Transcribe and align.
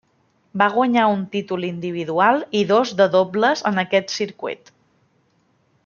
Va 0.59 0.67
guanyar 0.77 1.03
un 1.15 1.19
títol 1.35 1.67
individual 1.67 2.41
i 2.61 2.63
dos 2.73 2.95
de 3.03 3.07
dobles 3.17 3.63
en 3.73 3.83
aquest 3.87 4.11
circuit. 4.19 4.73